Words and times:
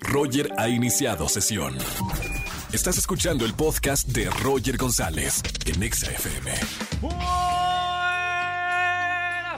Roger 0.00 0.50
ha 0.58 0.68
iniciado 0.68 1.28
sesión. 1.28 1.76
Estás 2.72 2.98
escuchando 2.98 3.44
el 3.44 3.54
podcast 3.54 4.08
de 4.08 4.28
Roger 4.30 4.76
González 4.76 5.42
en 5.64 5.82
Exa 5.82 6.10
FM. 6.10 6.52
Buenas 7.00 7.16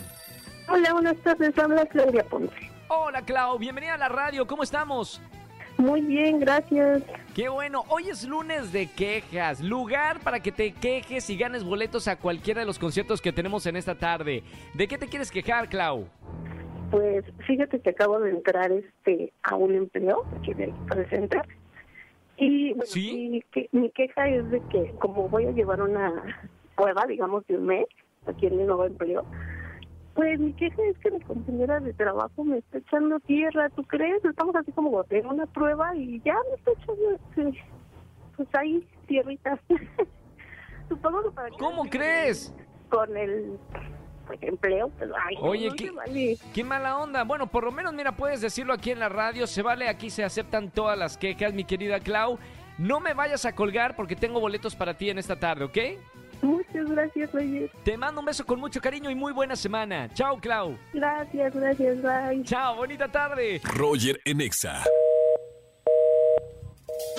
Hola, 0.69 0.93
buenas 0.93 1.17
tardes. 1.17 1.57
Habla 1.57 1.85
Claudia 1.85 2.23
Ponce. 2.23 2.55
Hola, 2.87 3.21
Clau. 3.23 3.57
Bienvenida 3.57 3.95
a 3.95 3.97
la 3.97 4.09
radio. 4.09 4.45
¿Cómo 4.47 4.63
estamos? 4.63 5.21
Muy 5.77 6.01
bien, 6.01 6.39
gracias. 6.39 7.01
Qué 7.35 7.49
bueno. 7.49 7.83
Hoy 7.89 8.09
es 8.09 8.27
lunes 8.27 8.71
de 8.71 8.87
quejas. 8.87 9.59
Lugar 9.61 10.19
para 10.19 10.39
que 10.39 10.51
te 10.51 10.71
quejes 10.71 11.29
y 11.29 11.37
ganes 11.37 11.63
boletos 11.63 12.07
a 12.07 12.17
cualquiera 12.17 12.59
de 12.61 12.65
los 12.65 12.77
conciertos 12.79 13.21
que 13.21 13.31
tenemos 13.33 13.65
en 13.65 13.75
esta 13.75 13.95
tarde. 13.95 14.43
¿De 14.73 14.87
qué 14.87 14.97
te 14.97 15.07
quieres 15.07 15.31
quejar, 15.31 15.67
Clau? 15.69 16.07
Pues 16.91 17.25
fíjate 17.47 17.79
que 17.81 17.89
acabo 17.89 18.19
de 18.19 18.29
entrar 18.29 18.71
este 18.71 19.33
a 19.41 19.55
un 19.55 19.73
empleo 19.73 20.25
aquí 20.39 20.51
en 20.51 20.61
el 20.61 20.71
presente. 20.87 21.41
Y 22.37 22.69
bueno, 22.73 22.85
¿Sí? 22.85 23.29
mi, 23.31 23.41
que- 23.51 23.69
mi 23.71 23.89
queja 23.89 24.27
es 24.27 24.49
de 24.51 24.61
que 24.69 24.91
como 24.99 25.27
voy 25.27 25.45
a 25.47 25.51
llevar 25.51 25.81
una 25.81 26.11
prueba, 26.75 27.05
digamos, 27.07 27.45
de 27.47 27.57
un 27.57 27.65
mes 27.65 27.85
aquí 28.27 28.45
en 28.45 28.59
el 28.59 28.67
nuevo 28.67 28.85
empleo, 28.85 29.25
pues 30.13 30.39
mi 30.39 30.53
queja 30.53 30.81
es 30.91 30.97
que 30.99 31.11
mi 31.11 31.19
compañera 31.21 31.79
de 31.79 31.93
trabajo 31.93 32.43
me 32.43 32.59
está 32.59 32.77
echando 32.77 33.19
tierra, 33.21 33.69
¿tú 33.69 33.83
crees? 33.83 34.23
Estamos 34.23 34.55
así 34.55 34.71
como 34.71 35.03
en 35.09 35.25
una 35.25 35.45
prueba 35.47 35.95
y 35.95 36.21
ya 36.23 36.35
me 36.49 36.55
está 36.55 36.71
echando, 36.71 37.11
este, 37.11 37.63
pues 38.37 38.47
ahí, 38.53 38.87
tierritas. 39.07 39.59
Supongo 40.89 41.23
que 41.23 41.31
para 41.31 41.49
que 41.49 41.57
¿Cómo 41.57 41.85
crees? 41.89 42.53
Con 42.89 43.15
el 43.17 43.57
pues, 44.27 44.41
empleo, 44.43 44.91
pero 44.99 45.13
ay, 45.25 45.35
no, 45.35 45.41
Oye, 45.43 45.69
no 45.69 45.75
¿qué- 45.75 45.91
vale. 45.91 46.37
Qué 46.53 46.63
mala 46.63 46.97
onda. 46.99 47.23
Bueno, 47.23 47.47
por 47.47 47.63
lo 47.63 47.71
menos, 47.71 47.93
mira, 47.93 48.11
puedes 48.15 48.41
decirlo 48.41 48.73
aquí 48.73 48.91
en 48.91 48.99
la 48.99 49.09
radio. 49.09 49.47
Se 49.47 49.61
vale, 49.61 49.87
aquí 49.89 50.09
se 50.09 50.23
aceptan 50.23 50.69
todas 50.69 50.97
las 50.97 51.17
quejas, 51.17 51.53
mi 51.53 51.63
querida 51.63 51.99
Clau. 51.99 52.37
No 52.77 52.99
me 52.99 53.13
vayas 53.13 53.45
a 53.45 53.53
colgar 53.55 53.95
porque 53.95 54.15
tengo 54.15 54.39
boletos 54.39 54.75
para 54.75 54.93
ti 54.95 55.09
en 55.09 55.17
esta 55.17 55.39
tarde, 55.39 55.63
¿ok? 55.65 55.77
Muchas 56.83 56.95
gracias, 56.95 57.31
Roger. 57.31 57.71
Te 57.83 57.97
mando 57.97 58.19
un 58.19 58.25
beso 58.25 58.45
con 58.45 58.59
mucho 58.59 58.81
cariño 58.81 59.09
y 59.09 59.15
muy 59.15 59.31
buena 59.31 59.55
semana. 59.55 60.09
Chao, 60.13 60.37
Clau. 60.39 60.77
Gracias, 60.93 61.55
gracias, 61.55 62.01
bye. 62.01 62.43
Chao, 62.43 62.75
bonita 62.75 63.07
tarde. 63.07 63.61
Roger 63.63 64.19
en 64.25 64.41
Exa. 64.41 64.83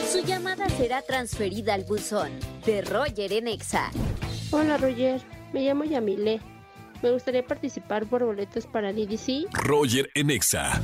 Su 0.06 0.20
llamada 0.24 0.68
será 0.68 1.02
transferida 1.02 1.74
al 1.74 1.84
buzón 1.84 2.30
de 2.66 2.82
Roger 2.82 3.32
en 3.32 3.48
Exa. 3.48 3.90
Hola 4.50 4.76
Roger, 4.76 5.20
me 5.52 5.62
llamo 5.62 5.84
Yamile. 5.84 6.40
Me 7.02 7.10
gustaría 7.10 7.46
participar 7.46 8.06
por 8.06 8.24
boletos 8.24 8.66
para 8.66 8.92
DDC. 8.92 9.48
Roger 9.52 10.10
en 10.14 10.30
Exa. 10.30 10.80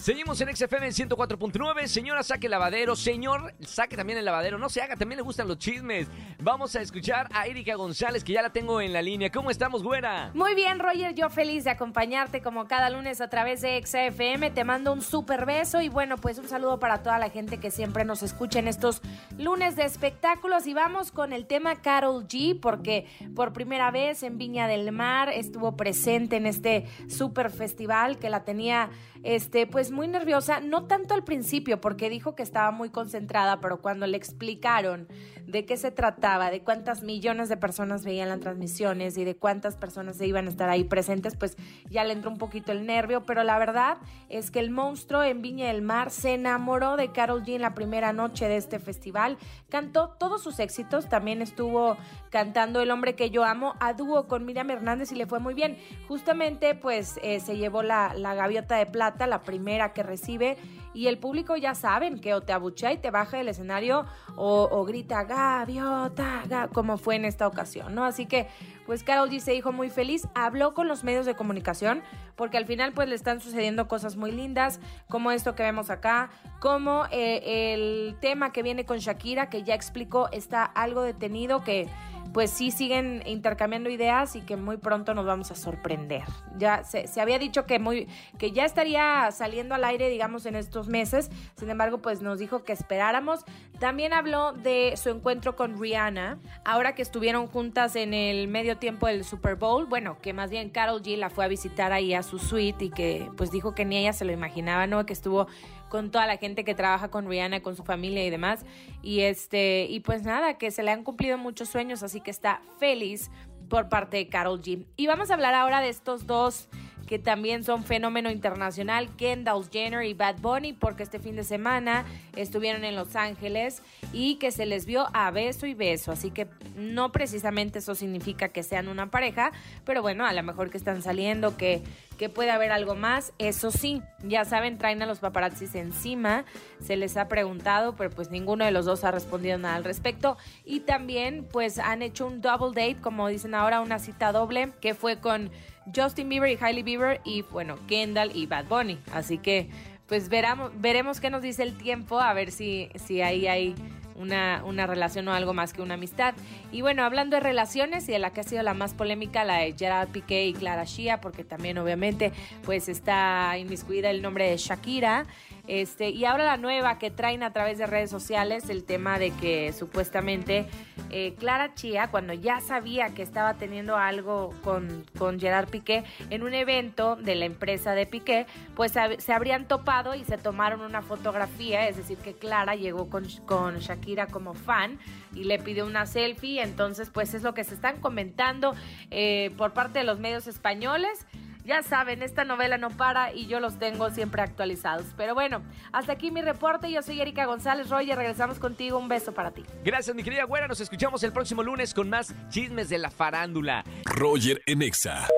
Seguimos 0.00 0.40
en 0.40 0.56
XFM 0.56 0.88
104.9. 0.88 1.86
Señora, 1.86 2.22
saque 2.22 2.48
lavadero. 2.48 2.96
Señor, 2.96 3.52
saque 3.60 3.98
también 3.98 4.18
el 4.18 4.24
lavadero. 4.24 4.56
No 4.56 4.70
se 4.70 4.80
haga, 4.80 4.96
también 4.96 5.18
le 5.18 5.22
gustan 5.22 5.46
los 5.46 5.58
chismes. 5.58 6.08
Vamos 6.42 6.74
a 6.74 6.80
escuchar 6.80 7.28
a 7.34 7.46
Erika 7.46 7.74
González, 7.74 8.24
que 8.24 8.32
ya 8.32 8.40
la 8.40 8.48
tengo 8.48 8.80
en 8.80 8.94
la 8.94 9.02
línea. 9.02 9.30
¿Cómo 9.30 9.50
estamos, 9.50 9.82
güera? 9.82 10.30
Muy 10.32 10.54
bien, 10.54 10.78
Roger, 10.78 11.14
yo 11.14 11.28
feliz 11.28 11.64
de 11.64 11.70
acompañarte 11.72 12.40
como 12.40 12.66
cada 12.66 12.88
lunes 12.88 13.20
a 13.20 13.28
través 13.28 13.60
de 13.60 13.78
XFM. 13.84 14.50
Te 14.52 14.64
mando 14.64 14.90
un 14.94 15.02
súper 15.02 15.44
beso 15.44 15.82
y 15.82 15.90
bueno, 15.90 16.16
pues 16.16 16.38
un 16.38 16.48
saludo 16.48 16.78
para 16.78 17.02
toda 17.02 17.18
la 17.18 17.28
gente 17.28 17.58
que 17.58 17.70
siempre 17.70 18.06
nos 18.06 18.22
escucha 18.22 18.58
en 18.58 18.68
estos 18.68 19.02
lunes 19.36 19.76
de 19.76 19.84
espectáculos. 19.84 20.66
Y 20.66 20.72
vamos 20.72 21.12
con 21.12 21.34
el 21.34 21.46
tema 21.46 21.82
Carol 21.82 22.26
G, 22.26 22.58
porque 22.58 23.06
por 23.36 23.52
primera 23.52 23.90
vez 23.90 24.22
en 24.22 24.38
Viña 24.38 24.66
del 24.66 24.90
Mar 24.92 25.28
estuvo 25.28 25.76
presente 25.76 26.36
en 26.36 26.46
este 26.46 26.86
súper 27.06 27.50
festival 27.50 28.18
que 28.18 28.30
la 28.30 28.44
tenía, 28.44 28.88
este, 29.22 29.66
pues 29.66 29.90
muy 29.90 30.08
nerviosa. 30.08 30.60
No 30.60 30.84
tanto 30.86 31.14
al 31.14 31.24
principio, 31.24 31.80
porque 31.80 32.10
dijo 32.10 32.34
que 32.34 32.42
estaba 32.42 32.70
muy 32.70 32.90
concentrada, 32.90 33.60
pero 33.60 33.80
cuando 33.80 34.06
le 34.06 34.16
explicaron 34.16 35.08
de 35.46 35.64
qué 35.66 35.76
se 35.76 35.90
trataba, 35.90 36.50
de 36.50 36.62
cuántas 36.62 37.02
millones 37.02 37.48
de 37.48 37.56
personas 37.56 38.04
veían 38.04 38.28
las 38.28 38.40
transmisiones 38.40 39.18
y 39.18 39.24
de 39.24 39.36
cuántas 39.36 39.76
personas 39.76 40.16
se 40.16 40.26
iban 40.26 40.46
a 40.46 40.50
estar 40.50 40.68
ahí 40.68 40.84
presentes, 40.84 41.36
pues 41.36 41.56
ya 41.90 42.04
le 42.04 42.12
entró 42.12 42.30
un 42.30 42.38
poquito 42.38 42.72
el 42.72 42.86
nervio, 42.86 43.24
pero 43.24 43.42
la 43.42 43.58
verdad 43.58 43.98
es 44.28 44.50
que 44.50 44.60
el 44.60 44.70
monstruo 44.70 45.22
en 45.22 45.42
Viña 45.42 45.66
del 45.68 45.82
Mar 45.82 46.10
se 46.10 46.34
enamoró 46.34 46.96
de 46.96 47.10
Carol 47.12 47.42
G 47.42 47.56
en 47.56 47.62
la 47.62 47.74
primera 47.74 48.12
noche 48.12 48.48
de 48.48 48.56
este 48.56 48.78
festival, 48.78 49.38
cantó 49.68 50.10
todos 50.18 50.42
sus 50.42 50.58
éxitos, 50.60 51.08
también 51.08 51.42
estuvo 51.42 51.96
cantando 52.30 52.80
El 52.80 52.90
hombre 52.90 53.14
que 53.14 53.30
yo 53.30 53.44
amo 53.44 53.74
a 53.80 53.92
dúo 53.92 54.28
con 54.28 54.44
Miriam 54.44 54.70
Hernández 54.70 55.12
y 55.12 55.16
le 55.16 55.26
fue 55.26 55.40
muy 55.40 55.54
bien. 55.54 55.76
Justamente 56.08 56.74
pues 56.74 57.18
eh, 57.22 57.40
se 57.40 57.56
llevó 57.56 57.82
la, 57.82 58.14
la 58.14 58.34
gaviota 58.34 58.76
de 58.76 58.86
plata, 58.86 59.09
la 59.18 59.42
primera 59.42 59.92
que 59.92 60.02
recibe 60.02 60.56
y 60.92 61.06
el 61.06 61.18
público 61.18 61.56
ya 61.56 61.74
saben 61.74 62.20
que 62.20 62.34
o 62.34 62.40
te 62.40 62.52
abuchea 62.52 62.92
y 62.92 62.98
te 62.98 63.10
baja 63.10 63.36
del 63.36 63.48
escenario 63.48 64.06
o, 64.36 64.84
grita 64.84 65.24
gaviota, 65.24 66.42
ga", 66.48 66.68
como 66.68 66.98
fue 66.98 67.16
en 67.16 67.24
esta 67.24 67.46
ocasión, 67.46 67.94
¿no? 67.94 68.04
Así 68.04 68.26
que, 68.26 68.48
pues 68.86 69.04
Carol 69.04 69.30
G 69.30 69.40
se 69.40 69.52
dijo 69.52 69.72
muy 69.72 69.90
feliz, 69.90 70.26
habló 70.34 70.74
con 70.74 70.88
los 70.88 71.04
medios 71.04 71.26
de 71.26 71.34
comunicación, 71.34 72.02
porque 72.34 72.56
al 72.56 72.66
final 72.66 72.92
pues 72.92 73.08
le 73.08 73.14
están 73.14 73.40
sucediendo 73.40 73.86
cosas 73.86 74.16
muy 74.16 74.32
lindas, 74.32 74.80
como 75.08 75.30
esto 75.30 75.54
que 75.54 75.62
vemos 75.62 75.90
acá, 75.90 76.30
como 76.58 77.04
eh, 77.12 77.74
el 77.74 78.16
tema 78.20 78.52
que 78.52 78.62
viene 78.62 78.84
con 78.84 78.98
Shakira, 78.98 79.48
que 79.48 79.62
ya 79.62 79.74
explicó, 79.74 80.28
está 80.32 80.64
algo 80.64 81.02
detenido, 81.02 81.62
que 81.62 81.88
pues 82.32 82.50
sí 82.50 82.70
siguen 82.70 83.22
intercambiando 83.26 83.90
ideas 83.90 84.36
y 84.36 84.42
que 84.42 84.56
muy 84.56 84.76
pronto 84.76 85.14
nos 85.14 85.26
vamos 85.26 85.50
a 85.50 85.54
sorprender. 85.54 86.22
Ya 86.56 86.84
se, 86.84 87.06
se 87.06 87.20
había 87.20 87.38
dicho 87.38 87.66
que 87.66 87.78
muy 87.78 88.08
que 88.38 88.52
ya 88.52 88.64
estaría 88.64 89.30
saliendo 89.32 89.74
al 89.74 89.84
aire, 89.84 90.08
digamos, 90.08 90.46
en 90.46 90.54
estos 90.54 90.88
meses. 90.88 91.30
Sin 91.56 91.70
embargo, 91.70 91.98
pues 91.98 92.22
nos 92.22 92.38
dijo 92.38 92.64
que 92.64 92.72
esperáramos. 92.72 93.44
También 93.78 94.12
habló 94.12 94.52
de 94.52 94.94
su 94.96 95.08
encuentro 95.08 95.56
con 95.56 95.80
Rihanna, 95.80 96.38
ahora 96.64 96.94
que 96.94 97.02
estuvieron 97.02 97.46
juntas 97.46 97.96
en 97.96 98.12
el 98.12 98.46
medio 98.48 98.76
tiempo 98.76 99.06
del 99.06 99.24
Super 99.24 99.56
Bowl. 99.56 99.86
Bueno, 99.86 100.18
que 100.20 100.32
más 100.32 100.50
bien 100.50 100.70
Carol 100.70 101.02
G 101.02 101.16
la 101.16 101.30
fue 101.30 101.44
a 101.44 101.48
visitar 101.48 101.92
ahí 101.92 102.14
a 102.14 102.22
su 102.22 102.38
suite 102.38 102.86
y 102.86 102.90
que 102.90 103.30
pues 103.36 103.50
dijo 103.50 103.74
que 103.74 103.84
ni 103.84 103.96
ella 103.96 104.12
se 104.12 104.24
lo 104.24 104.32
imaginaba, 104.32 104.86
¿no? 104.86 105.06
Que 105.06 105.12
estuvo 105.12 105.46
con 105.90 106.10
toda 106.10 106.26
la 106.26 106.38
gente 106.38 106.64
que 106.64 106.74
trabaja 106.74 107.10
con 107.10 107.28
Rihanna, 107.28 107.60
con 107.60 107.76
su 107.76 107.84
familia 107.84 108.24
y 108.24 108.30
demás. 108.30 108.64
Y 109.02 109.20
este, 109.20 109.84
y 109.90 110.00
pues 110.00 110.22
nada, 110.22 110.56
que 110.56 110.70
se 110.70 110.82
le 110.82 110.90
han 110.90 111.04
cumplido 111.04 111.36
muchos 111.36 111.68
sueños, 111.68 112.02
así 112.02 112.22
que 112.22 112.30
está 112.30 112.62
feliz 112.78 113.30
por 113.68 113.90
parte 113.90 114.16
de 114.16 114.28
Carol 114.28 114.62
G. 114.62 114.86
Y 114.96 115.06
vamos 115.06 115.30
a 115.30 115.34
hablar 115.34 115.52
ahora 115.52 115.82
de 115.82 115.90
estos 115.90 116.26
dos 116.26 116.70
que 117.10 117.18
también 117.18 117.64
son 117.64 117.82
fenómeno 117.82 118.30
internacional, 118.30 119.08
Kendall 119.16 119.68
Jenner 119.68 120.04
y 120.04 120.14
Bad 120.14 120.36
Bunny, 120.38 120.74
porque 120.74 121.02
este 121.02 121.18
fin 121.18 121.34
de 121.34 121.42
semana 121.42 122.04
estuvieron 122.36 122.84
en 122.84 122.94
Los 122.94 123.16
Ángeles 123.16 123.82
y 124.12 124.36
que 124.36 124.52
se 124.52 124.64
les 124.64 124.86
vio 124.86 125.08
a 125.12 125.32
beso 125.32 125.66
y 125.66 125.74
beso. 125.74 126.12
Así 126.12 126.30
que 126.30 126.46
no 126.76 127.10
precisamente 127.10 127.80
eso 127.80 127.96
significa 127.96 128.50
que 128.50 128.62
sean 128.62 128.86
una 128.86 129.10
pareja, 129.10 129.50
pero 129.84 130.02
bueno, 130.02 130.24
a 130.24 130.32
lo 130.32 130.44
mejor 130.44 130.70
que 130.70 130.78
están 130.78 131.02
saliendo, 131.02 131.56
que, 131.56 131.82
que 132.20 132.28
puede 132.28 132.50
haber 132.50 132.70
algo 132.70 132.96
más. 132.96 133.32
Eso 133.38 133.70
sí, 133.70 134.02
ya 134.22 134.44
saben, 134.44 134.76
traen 134.76 135.00
a 135.00 135.06
los 135.06 135.20
paparazzis 135.20 135.74
encima, 135.74 136.44
se 136.78 136.96
les 136.96 137.16
ha 137.16 137.28
preguntado, 137.28 137.96
pero 137.96 138.10
pues 138.10 138.30
ninguno 138.30 138.66
de 138.66 138.72
los 138.72 138.84
dos 138.84 139.04
ha 139.04 139.10
respondido 139.10 139.56
nada 139.56 139.76
al 139.76 139.84
respecto. 139.84 140.36
Y 140.66 140.80
también 140.80 141.48
pues 141.50 141.78
han 141.78 142.02
hecho 142.02 142.26
un 142.26 142.42
double 142.42 142.78
date, 142.78 143.00
como 143.00 143.28
dicen 143.28 143.54
ahora, 143.54 143.80
una 143.80 143.98
cita 143.98 144.32
doble, 144.32 144.70
que 144.82 144.92
fue 144.92 145.18
con 145.18 145.50
Justin 145.96 146.28
Bieber 146.28 146.50
y 146.50 146.58
Hailey 146.62 146.82
Bieber 146.82 147.22
y 147.24 147.40
bueno, 147.40 147.78
Kendall 147.88 148.32
y 148.36 148.44
Bad 148.44 148.66
Bunny. 148.66 148.98
Así 149.14 149.38
que 149.38 149.70
pues 150.06 150.28
veramos, 150.28 150.72
veremos 150.74 151.20
qué 151.20 151.30
nos 151.30 151.40
dice 151.40 151.62
el 151.62 151.78
tiempo, 151.78 152.20
a 152.20 152.34
ver 152.34 152.50
si, 152.50 152.90
si 152.96 153.22
ahí 153.22 153.46
hay 153.46 153.74
una, 154.20 154.62
una, 154.64 154.86
relación 154.86 155.26
o 155.28 155.32
algo 155.32 155.54
más 155.54 155.72
que 155.72 155.82
una 155.82 155.94
amistad. 155.94 156.34
Y 156.72 156.82
bueno, 156.82 157.04
hablando 157.04 157.36
de 157.36 157.40
relaciones 157.40 158.08
y 158.08 158.12
de 158.12 158.18
la 158.18 158.30
que 158.30 158.40
ha 158.40 158.44
sido 158.44 158.62
la 158.62 158.74
más 158.74 158.94
polémica, 158.94 159.44
la 159.44 159.58
de 159.58 159.74
Gerard 159.76 160.08
Piqué 160.08 160.46
y 160.46 160.52
Clara 160.52 160.84
Shia, 160.84 161.20
porque 161.20 161.44
también 161.44 161.78
obviamente 161.78 162.32
pues 162.64 162.88
está 162.88 163.56
inmiscuida 163.58 164.10
el 164.10 164.22
nombre 164.22 164.50
de 164.50 164.56
Shakira. 164.56 165.26
Este, 165.66 166.10
y 166.10 166.24
ahora 166.24 166.44
la 166.44 166.56
nueva 166.56 166.98
que 166.98 167.10
traen 167.10 167.42
a 167.42 167.52
través 167.52 167.78
de 167.78 167.86
redes 167.86 168.10
sociales, 168.10 168.68
el 168.70 168.82
tema 168.82 169.18
de 169.18 169.30
que 169.30 169.72
supuestamente 169.72 170.66
eh, 171.10 171.34
Clara 171.38 171.74
Chía, 171.74 172.08
cuando 172.08 172.32
ya 172.32 172.60
sabía 172.60 173.14
que 173.14 173.22
estaba 173.22 173.54
teniendo 173.54 173.96
algo 173.96 174.52
con, 174.64 175.04
con 175.16 175.38
Gerard 175.38 175.68
Piqué, 175.68 176.02
en 176.30 176.42
un 176.42 176.54
evento 176.54 177.14
de 177.16 177.36
la 177.36 177.44
empresa 177.44 177.94
de 177.94 178.06
Piqué, 178.06 178.46
pues 178.74 178.92
se 179.18 179.32
habrían 179.32 179.68
topado 179.68 180.14
y 180.14 180.24
se 180.24 180.38
tomaron 180.38 180.80
una 180.80 181.02
fotografía, 181.02 181.88
es 181.88 181.96
decir, 181.96 182.18
que 182.18 182.34
Clara 182.34 182.74
llegó 182.74 183.08
con, 183.08 183.26
con 183.46 183.78
Shakira 183.78 184.09
como 184.26 184.54
fan 184.54 184.98
y 185.34 185.44
le 185.44 185.58
pidió 185.58 185.86
una 185.86 186.06
selfie, 186.06 186.62
entonces 186.62 187.10
pues 187.10 187.34
es 187.34 187.42
lo 187.42 187.54
que 187.54 187.64
se 187.64 187.74
están 187.74 188.00
comentando 188.00 188.74
eh, 189.10 189.52
por 189.56 189.72
parte 189.72 190.00
de 190.00 190.04
los 190.04 190.18
medios 190.18 190.46
españoles. 190.46 191.26
Ya 191.64 191.82
saben, 191.82 192.22
esta 192.22 192.44
novela 192.44 192.78
no 192.78 192.90
para 192.90 193.32
y 193.34 193.46
yo 193.46 193.60
los 193.60 193.78
tengo 193.78 194.10
siempre 194.10 194.42
actualizados. 194.42 195.06
Pero 195.16 195.34
bueno, 195.34 195.62
hasta 195.92 196.12
aquí 196.12 196.30
mi 196.30 196.40
reporte. 196.40 196.90
Yo 196.90 197.02
soy 197.02 197.20
Erika 197.20 197.44
González 197.44 197.90
Roger. 197.90 198.16
Regresamos 198.16 198.58
contigo. 198.58 198.98
Un 198.98 199.08
beso 199.08 199.32
para 199.32 199.50
ti. 199.50 199.62
Gracias, 199.84 200.16
mi 200.16 200.22
querida 200.22 200.44
güera. 200.44 200.66
Nos 200.66 200.80
escuchamos 200.80 201.22
el 201.22 201.32
próximo 201.32 201.62
lunes 201.62 201.92
con 201.92 202.08
más 202.08 202.34
chismes 202.48 202.88
de 202.88 202.98
la 202.98 203.10
farándula. 203.10 203.84
Roger 204.04 204.62
Enexa. 204.66 205.28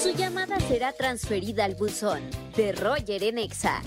Su 0.00 0.14
llamada 0.14 0.60
será 0.60 0.92
transferida 0.92 1.64
al 1.64 1.74
buzón 1.74 2.20
de 2.56 2.72
Roger 2.72 3.22
Enexa. 3.24 3.82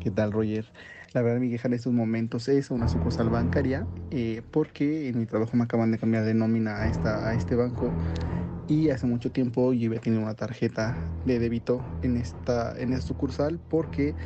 ¿Qué 0.00 0.10
tal, 0.10 0.32
Roger? 0.32 0.64
La 1.12 1.22
verdad, 1.22 1.40
mi 1.40 1.50
queja 1.50 1.66
en 1.68 1.74
estos 1.74 1.92
momentos 1.92 2.48
es 2.48 2.70
una 2.70 2.86
sucursal 2.86 3.30
bancaria 3.30 3.88
eh, 4.10 4.42
porque 4.50 5.08
en 5.08 5.18
mi 5.18 5.26
trabajo 5.26 5.56
me 5.56 5.64
acaban 5.64 5.90
de 5.90 5.98
cambiar 5.98 6.24
de 6.24 6.34
nómina 6.34 6.82
a, 6.82 6.88
esta, 6.88 7.28
a 7.28 7.34
este 7.34 7.56
banco 7.56 7.96
y 8.66 8.90
hace 8.90 9.06
mucho 9.06 9.32
tiempo 9.32 9.72
yo 9.72 9.88
había 9.88 10.00
tenido 10.00 10.22
una 10.22 10.34
tarjeta 10.36 11.12
de 11.24 11.38
débito 11.40 11.88
en 12.02 12.16
esta, 12.16 12.78
en 12.80 12.92
esta 12.92 13.06
sucursal 13.06 13.60
porque 13.68 14.16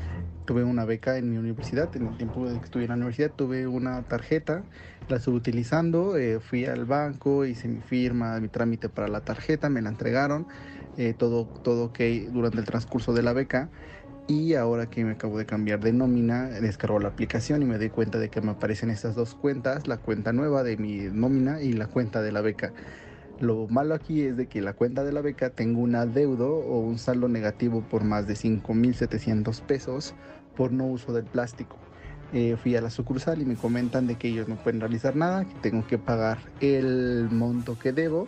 tuve 0.45 0.65
una 0.65 0.85
beca 0.85 1.19
en 1.19 1.31
mi 1.31 1.39
universidad, 1.39 1.95
en 1.97 2.09
el 2.09 2.17
tiempo 2.19 2.49
de 2.51 2.61
que 2.61 2.67
estuve 2.67 2.85
en 2.85 2.91
la 2.91 2.97
universidad 2.97 3.33
tuve 3.33 3.67
una 3.67 4.03
tarjeta, 4.05 4.67
la 5.09 5.17
estuve 5.19 5.37
utilizando, 5.37 6.17
eh, 6.19 6.41
fui 6.41 6.67
al 6.67 6.85
banco, 6.87 7.45
hice 7.47 7.69
mi 7.69 7.81
firma, 7.83 8.41
mi 8.41 8.49
trámite 8.49 8.89
para 8.91 9.09
la 9.09 9.23
tarjeta, 9.23 9.71
me 9.71 9.83
la 9.83 9.91
entregaron, 9.91 10.49
eh, 10.97 11.15
todo, 11.15 11.51
todo 11.63 11.87
ok 11.87 12.01
durante 12.31 12.61
el 12.61 12.67
transcurso 12.67 13.13
de 13.15 13.23
la 13.23 13.33
beca 13.33 13.71
y 14.27 14.55
ahora 14.55 14.87
que 14.87 15.05
me 15.05 15.13
acabo 15.13 15.39
de 15.39 15.45
cambiar 15.45 15.81
de 15.81 15.93
nómina, 15.93 16.49
descargo 16.49 16.99
la 16.99 17.09
aplicación 17.09 17.63
y 17.63 17.67
me 17.67 17.77
doy 17.77 17.91
cuenta 17.91 18.19
de 18.19 18.31
que 18.31 18.41
me 18.41 18.53
aparecen 18.53 18.91
estas 18.91 19.15
dos 19.15 19.35
cuentas, 19.35 19.87
la 19.87 19.99
cuenta 19.99 20.33
nueva 20.33 20.63
de 20.63 20.77
mi 20.77 21.09
nómina 21.13 21.61
y 21.61 21.73
la 21.75 21.87
cuenta 21.87 22.23
de 22.23 22.33
la 22.33 22.41
beca. 22.41 22.73
Lo 23.41 23.67
malo 23.69 23.95
aquí 23.95 24.23
es 24.23 24.37
de 24.37 24.47
que 24.47 24.63
la 24.63 24.73
cuenta 24.73 25.05
de 25.05 25.13
la 25.13 25.21
beca 25.21 25.51
tengo 25.51 25.81
un 25.81 25.95
adeudo 25.95 26.55
o 26.55 26.81
un 26.81 26.99
saldo 26.99 27.29
negativo 27.29 27.83
por 27.83 28.05
más 28.05 28.27
de 28.27 28.35
5.700 28.35 29.61
pesos 29.61 30.15
por 30.57 30.73
no 30.73 30.87
uso 30.87 31.13
del 31.13 31.25
plástico. 31.25 31.77
Eh, 32.33 32.57
fui 32.61 32.75
a 32.77 32.81
la 32.81 32.91
sucursal 32.91 33.43
y 33.43 33.45
me 33.45 33.57
comentan 33.57 34.07
de 34.07 34.17
que 34.17 34.29
ellos 34.29 34.49
no 34.49 34.57
pueden 34.57 34.81
realizar 34.81 35.17
nada, 35.17 35.45
que 35.45 35.55
tengo 35.61 35.87
que 35.87 35.99
pagar 35.99 36.39
el 36.61 37.29
monto 37.31 37.79
que 37.79 37.93
debo 37.93 38.27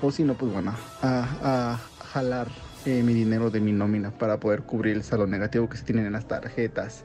o 0.00 0.10
si 0.10 0.24
no, 0.24 0.34
pues 0.34 0.52
bueno, 0.52 0.74
a, 1.02 1.28
a 1.42 1.76
jalar 2.12 2.48
eh, 2.86 3.02
mi 3.02 3.14
dinero 3.14 3.50
de 3.50 3.60
mi 3.60 3.72
nómina 3.72 4.10
para 4.10 4.38
poder 4.38 4.62
cubrir 4.62 4.96
el 4.96 5.02
saldo 5.02 5.26
negativo 5.26 5.68
que 5.68 5.76
se 5.76 5.84
tienen 5.84 6.06
en 6.06 6.12
las 6.12 6.28
tarjetas. 6.28 7.04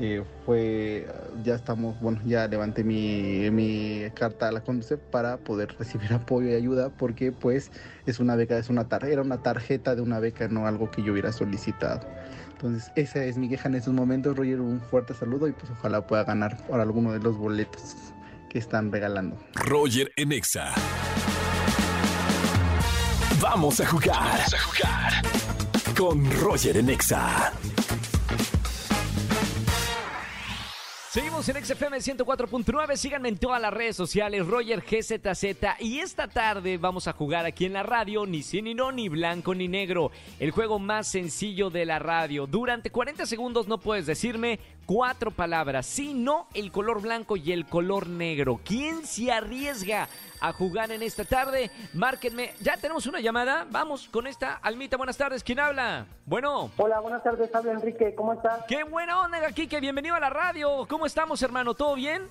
Eh, 0.00 0.22
fue, 0.46 1.06
ya 1.42 1.54
estamos, 1.54 2.00
bueno, 2.00 2.20
ya 2.24 2.46
levanté 2.46 2.84
mi, 2.84 3.50
mi 3.50 4.04
carta 4.14 4.48
a 4.48 4.52
la 4.52 4.62
Conducef 4.62 5.00
para 5.10 5.36
poder 5.38 5.74
recibir 5.78 6.12
apoyo 6.14 6.48
y 6.48 6.54
ayuda 6.54 6.90
porque 6.90 7.32
pues 7.32 7.70
es 8.06 8.20
una 8.20 8.36
beca, 8.36 8.56
es 8.56 8.70
una 8.70 8.88
tarjeta, 8.88 9.12
era 9.12 9.22
una 9.22 9.42
tarjeta 9.42 9.94
de 9.94 10.02
una 10.02 10.20
beca, 10.20 10.48
no 10.48 10.66
algo 10.66 10.90
que 10.90 11.02
yo 11.02 11.12
hubiera 11.12 11.32
solicitado. 11.32 12.06
Entonces, 12.52 12.92
esa 12.94 13.24
es 13.24 13.36
mi 13.36 13.48
queja 13.48 13.68
en 13.68 13.74
estos 13.74 13.92
momentos, 13.92 14.36
Roger, 14.36 14.60
un 14.60 14.80
fuerte 14.80 15.14
saludo 15.14 15.48
y 15.48 15.52
pues 15.52 15.70
ojalá 15.72 16.06
pueda 16.06 16.22
ganar 16.24 16.56
por 16.68 16.80
alguno 16.80 17.12
de 17.12 17.18
los 17.18 17.36
boletos 17.36 17.96
que 18.48 18.58
están 18.58 18.92
regalando. 18.92 19.36
Roger 19.54 20.12
Enexa. 20.16 20.72
Vamos 23.42 23.80
a 23.80 23.86
jugar. 23.86 24.14
Vamos 24.14 24.54
a 24.54 24.58
jugar. 24.60 25.22
Con 25.96 26.30
Roger 26.40 26.76
Enexa. 26.76 27.52
Seguimos 31.12 31.46
en 31.50 31.62
XFM 31.62 31.98
104.9, 31.98 32.96
síganme 32.96 33.28
en 33.28 33.36
todas 33.36 33.60
las 33.60 33.74
redes 33.74 33.96
sociales, 33.96 34.46
Roger 34.46 34.80
GZZ. 34.80 35.80
Y 35.80 35.98
esta 35.98 36.28
tarde 36.28 36.78
vamos 36.78 37.06
a 37.06 37.12
jugar 37.12 37.44
aquí 37.44 37.66
en 37.66 37.74
la 37.74 37.82
radio, 37.82 38.24
ni 38.24 38.42
sí 38.42 38.62
ni 38.62 38.74
no, 38.74 38.92
ni 38.92 39.10
blanco 39.10 39.54
ni 39.54 39.68
negro. 39.68 40.10
El 40.38 40.52
juego 40.52 40.78
más 40.78 41.08
sencillo 41.08 41.68
de 41.68 41.84
la 41.84 41.98
radio. 41.98 42.46
Durante 42.46 42.90
40 42.90 43.26
segundos 43.26 43.68
no 43.68 43.78
puedes 43.78 44.06
decirme 44.06 44.58
cuatro 44.86 45.30
palabras, 45.30 45.86
sino 45.86 46.46
el 46.54 46.72
color 46.72 47.00
blanco 47.00 47.36
y 47.36 47.52
el 47.52 47.66
color 47.66 48.08
negro. 48.08 48.60
¿Quién 48.64 49.06
se 49.06 49.32
arriesga 49.32 50.08
a 50.40 50.52
jugar 50.52 50.90
en 50.90 51.02
esta 51.02 51.24
tarde? 51.24 51.70
Márquenme. 51.94 52.54
Ya 52.60 52.76
tenemos 52.76 53.06
una 53.06 53.20
llamada. 53.20 53.66
Vamos 53.70 54.08
con 54.08 54.26
esta. 54.26 54.54
Almita, 54.54 54.96
buenas 54.96 55.16
tardes. 55.16 55.42
¿Quién 55.42 55.60
habla? 55.60 56.06
Bueno. 56.26 56.70
Hola, 56.76 57.00
buenas 57.00 57.22
tardes. 57.22 57.54
Habla 57.54 57.72
Enrique. 57.72 58.14
¿Cómo 58.14 58.32
estás? 58.34 58.64
Qué 58.68 58.84
buena 58.84 59.20
onda, 59.20 59.50
Kike. 59.52 59.80
Bienvenido 59.80 60.14
a 60.14 60.20
la 60.20 60.30
radio. 60.30 60.86
¿Cómo 60.88 61.06
estamos, 61.06 61.42
hermano? 61.42 61.74
¿Todo 61.74 61.94
bien? 61.94 62.22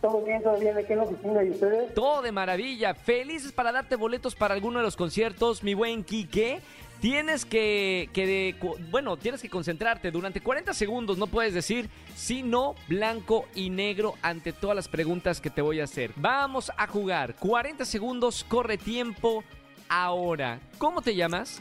Todo 0.00 0.22
bien, 0.22 0.42
todo 0.42 0.58
bien. 0.58 0.76
¿De 0.76 0.84
qué 0.86 0.92
en 0.92 0.98
la 1.00 1.04
oficina 1.04 1.42
y 1.42 1.50
ustedes? 1.50 1.94
Todo 1.94 2.22
de 2.22 2.30
maravilla. 2.30 2.94
Felices 2.94 3.52
para 3.52 3.72
darte 3.72 3.96
boletos 3.96 4.34
para 4.36 4.54
alguno 4.54 4.78
de 4.78 4.84
los 4.84 4.96
conciertos, 4.96 5.62
mi 5.62 5.74
buen 5.74 6.04
Quique. 6.04 6.60
Tienes 7.00 7.44
que, 7.44 8.10
que 8.12 8.56
bueno, 8.90 9.16
tienes 9.16 9.40
que 9.40 9.48
concentrarte. 9.48 10.10
Durante 10.10 10.40
40 10.40 10.74
segundos 10.74 11.16
no 11.16 11.28
puedes 11.28 11.54
decir 11.54 11.88
sí, 12.16 12.42
no, 12.42 12.74
blanco 12.88 13.46
y 13.54 13.70
negro 13.70 14.14
ante 14.22 14.52
todas 14.52 14.74
las 14.74 14.88
preguntas 14.88 15.40
que 15.40 15.50
te 15.50 15.62
voy 15.62 15.80
a 15.80 15.84
hacer. 15.84 16.12
Vamos 16.16 16.72
a 16.76 16.86
jugar. 16.86 17.34
40 17.36 17.84
segundos, 17.84 18.44
corre 18.44 18.78
tiempo 18.78 19.44
ahora. 19.88 20.60
¿Cómo 20.78 21.02
te 21.02 21.14
llamas? 21.14 21.60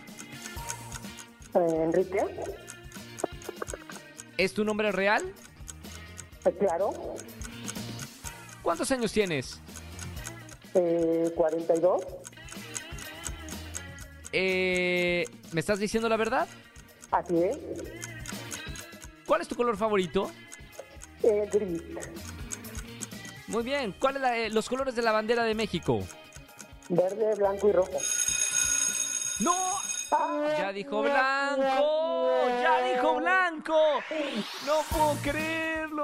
Eh, 1.53 1.83
Enrique. 1.83 2.25
¿Es 4.37 4.53
tu 4.53 4.63
nombre 4.63 4.91
real? 4.91 5.23
Eh, 6.45 6.53
claro. 6.59 6.93
¿Cuántos 8.67 8.91
años 8.91 9.13
tienes? 9.13 9.61
Eh, 10.73 11.31
42. 11.37 12.03
Eh, 14.33 15.23
¿Me 15.53 15.61
estás 15.61 15.79
diciendo 15.79 16.09
la 16.09 16.17
verdad? 16.17 16.49
Así 17.09 17.43
es. 17.43 17.57
¿Cuál 19.25 19.39
es 19.39 19.47
tu 19.47 19.55
color 19.55 19.77
favorito? 19.77 20.29
Eh, 21.23 21.47
gris. 21.49 21.81
Muy 23.47 23.63
bien. 23.63 23.95
¿Cuáles 23.97 24.21
son 24.21 24.53
los 24.53 24.67
colores 24.67 24.95
de 24.97 25.01
la 25.01 25.13
bandera 25.13 25.45
de 25.45 25.55
México? 25.55 26.01
Verde, 26.89 27.35
blanco 27.35 27.69
y 27.69 27.71
rojo. 27.71 27.97
¡No! 29.39 29.55
Ya 30.57 30.73
dijo 30.73 31.01
blanco, 31.03 32.37
ya 32.61 32.93
dijo 32.93 33.15
blanco. 33.15 33.77
No 34.65 34.73
puedo 34.91 35.15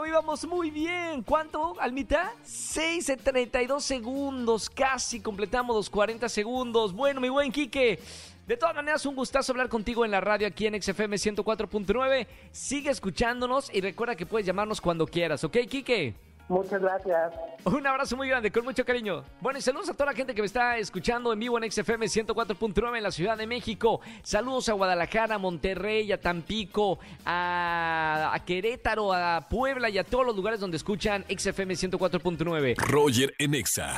creerlo, 0.03 0.07
íbamos 0.07 0.45
muy 0.45 0.71
bien. 0.71 1.23
¿Cuánto, 1.23 1.75
Almita? 1.79 2.33
6 2.43 3.07
de 3.07 3.17
32 3.17 3.83
segundos, 3.83 4.69
casi 4.69 5.19
completamos 5.19 5.75
los 5.75 5.89
40 5.89 6.29
segundos. 6.29 6.93
Bueno, 6.93 7.21
mi 7.21 7.29
buen 7.29 7.51
Quique, 7.51 7.99
de 8.47 8.57
todas 8.57 8.75
maneras, 8.75 9.05
un 9.05 9.15
gustazo 9.15 9.51
hablar 9.51 9.69
contigo 9.69 10.05
en 10.05 10.11
la 10.11 10.21
radio 10.21 10.47
aquí 10.47 10.67
en 10.67 10.81
XFM 10.81 11.15
104.9. 11.15 12.27
Sigue 12.51 12.89
escuchándonos 12.89 13.73
y 13.73 13.81
recuerda 13.81 14.15
que 14.15 14.25
puedes 14.25 14.45
llamarnos 14.45 14.81
cuando 14.81 15.07
quieras, 15.07 15.43
¿ok, 15.43 15.57
Quique? 15.69 16.13
Muchas 16.49 16.81
gracias. 16.81 17.33
Un 17.65 17.87
abrazo 17.87 18.17
muy 18.17 18.27
grande, 18.27 18.51
con 18.51 18.65
mucho 18.65 18.83
cariño. 18.83 19.23
Bueno, 19.39 19.59
y 19.59 19.61
saludos 19.61 19.89
a 19.89 19.93
toda 19.93 20.07
la 20.07 20.13
gente 20.13 20.35
que 20.35 20.41
me 20.41 20.45
está 20.45 20.77
escuchando 20.77 21.31
en 21.31 21.39
vivo 21.39 21.57
en 21.57 21.71
XFM 21.71 22.05
104.9 22.05 22.97
en 22.97 23.03
la 23.03 23.11
Ciudad 23.11 23.37
de 23.37 23.47
México. 23.47 24.01
Saludos 24.23 24.67
a 24.69 24.73
Guadalajara, 24.73 25.35
a 25.35 25.37
Monterrey, 25.37 26.11
a 26.11 26.19
Tampico, 26.19 26.99
a, 27.25 28.31
a 28.33 28.45
Querétaro, 28.45 29.13
a 29.13 29.47
Puebla 29.49 29.89
y 29.89 29.97
a 29.97 30.03
todos 30.03 30.25
los 30.25 30.35
lugares 30.35 30.59
donde 30.59 30.77
escuchan 30.77 31.23
XFM 31.29 31.73
104.9. 31.75 32.75
Roger 32.77 33.33
en 33.39 33.55
Exa. 33.55 33.97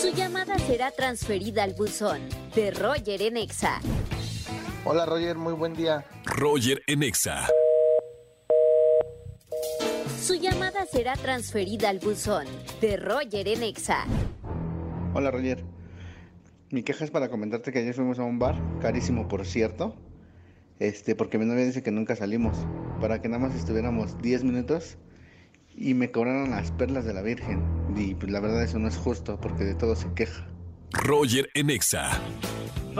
Su 0.00 0.12
llamada 0.14 0.58
será 0.58 0.90
transferida 0.90 1.62
al 1.62 1.74
buzón 1.74 2.20
de 2.54 2.70
Roger 2.70 3.20
en 3.22 3.36
Exa. 3.36 3.80
Hola 4.84 5.04
Roger, 5.04 5.36
muy 5.36 5.52
buen 5.52 5.74
día. 5.74 6.06
Roger 6.24 6.82
en 6.86 7.02
Exa. 7.02 7.46
Llamada 10.70 10.86
será 10.86 11.14
transferida 11.14 11.88
al 11.88 11.98
buzón 11.98 12.46
de 12.80 12.96
Roger 12.96 13.48
en 13.48 13.62
Exa. 13.62 14.04
Hola 15.14 15.30
Roger. 15.30 15.64
Mi 16.70 16.82
queja 16.82 17.04
es 17.04 17.10
para 17.10 17.28
comentarte 17.28 17.72
que 17.72 17.80
ayer 17.80 17.94
fuimos 17.94 18.18
a 18.18 18.22
un 18.22 18.38
bar, 18.38 18.56
carísimo 18.80 19.26
por 19.26 19.44
cierto, 19.46 19.96
este, 20.78 21.16
porque 21.16 21.38
mi 21.38 21.46
novia 21.46 21.64
dice 21.64 21.82
que 21.82 21.90
nunca 21.90 22.14
salimos, 22.14 22.56
para 23.00 23.20
que 23.20 23.28
nada 23.28 23.46
más 23.46 23.56
estuviéramos 23.56 24.20
10 24.22 24.44
minutos 24.44 24.96
y 25.74 25.94
me 25.94 26.10
cobraron 26.10 26.50
las 26.50 26.70
perlas 26.72 27.04
de 27.04 27.14
la 27.14 27.22
Virgen. 27.22 27.64
Y 27.96 28.14
pues 28.14 28.30
la 28.30 28.40
verdad 28.40 28.62
eso 28.62 28.78
no 28.78 28.88
es 28.88 28.96
justo, 28.96 29.40
porque 29.40 29.64
de 29.64 29.74
todo 29.74 29.96
se 29.96 30.12
queja. 30.14 30.46
Roger 30.92 31.48
en 31.54 31.70
Exa. 31.70 32.10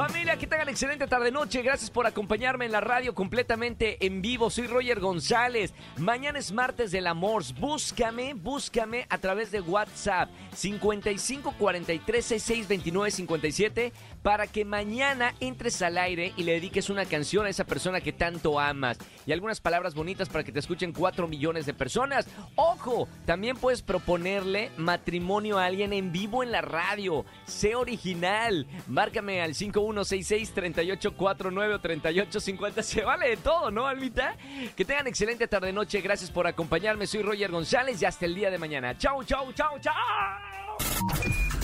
Familia, 0.00 0.38
que 0.38 0.46
tengan 0.46 0.70
excelente 0.70 1.06
tarde-noche. 1.06 1.60
Gracias 1.60 1.90
por 1.90 2.06
acompañarme 2.06 2.64
en 2.64 2.72
la 2.72 2.80
radio 2.80 3.14
completamente 3.14 4.06
en 4.06 4.22
vivo. 4.22 4.48
Soy 4.48 4.66
Roger 4.66 4.98
González. 4.98 5.74
Mañana 5.98 6.38
es 6.38 6.52
martes 6.52 6.90
del 6.90 7.06
amor. 7.06 7.42
Búscame, 7.58 8.32
búscame 8.32 9.04
a 9.10 9.18
través 9.18 9.50
de 9.50 9.60
WhatsApp 9.60 10.30
55 10.54 11.54
43 11.58 12.24
66 12.24 12.68
29 12.68 13.10
57 13.10 13.92
para 14.22 14.46
que 14.46 14.64
mañana 14.64 15.34
entres 15.38 15.82
al 15.82 15.98
aire 15.98 16.32
y 16.34 16.44
le 16.44 16.52
dediques 16.52 16.88
una 16.88 17.04
canción 17.04 17.44
a 17.44 17.50
esa 17.50 17.64
persona 17.64 18.00
que 18.00 18.12
tanto 18.12 18.58
amas 18.58 18.98
y 19.26 19.32
algunas 19.32 19.60
palabras 19.60 19.94
bonitas 19.94 20.28
para 20.28 20.44
que 20.44 20.52
te 20.52 20.60
escuchen 20.60 20.92
4 20.92 21.28
millones 21.28 21.66
de 21.66 21.74
personas. 21.74 22.26
Ojo, 22.56 23.06
también 23.26 23.56
puedes 23.56 23.82
proponerle 23.82 24.70
matrimonio 24.78 25.58
a 25.58 25.66
alguien 25.66 25.92
en 25.92 26.10
vivo 26.10 26.42
en 26.42 26.52
la 26.52 26.62
radio. 26.62 27.26
Sé 27.44 27.74
original. 27.74 28.66
Márcame 28.88 29.42
al 29.42 29.54
5166-3849 29.92 31.74
o 31.74 31.78
3850. 31.78 32.82
Se 32.82 33.02
vale 33.02 33.30
de 33.30 33.36
todo, 33.36 33.70
¿no, 33.70 33.86
Almita? 33.86 34.36
Que 34.76 34.84
tengan 34.84 35.06
excelente 35.06 35.46
tarde-noche. 35.48 36.00
Gracias 36.00 36.30
por 36.30 36.46
acompañarme. 36.46 37.06
Soy 37.06 37.22
Roger 37.22 37.50
González 37.50 38.00
y 38.02 38.04
hasta 38.04 38.26
el 38.26 38.34
día 38.34 38.50
de 38.50 38.58
mañana. 38.58 38.96
Chau, 38.98 39.22
chau, 39.24 39.52
chau, 39.52 39.78
chau. 39.80 39.94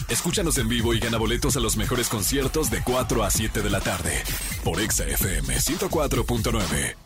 Escúchanos 0.08 0.58
en 0.58 0.68
vivo 0.68 0.94
y 0.94 1.00
gana 1.00 1.18
boletos 1.18 1.56
a 1.56 1.60
los 1.60 1.76
mejores 1.76 2.08
conciertos 2.08 2.70
de 2.70 2.80
4 2.82 3.24
a 3.24 3.30
7 3.30 3.60
de 3.62 3.70
la 3.70 3.80
tarde 3.80 4.22
por 4.62 4.80
Exa 4.80 5.04
FM 5.04 5.56
104.9. 5.56 7.05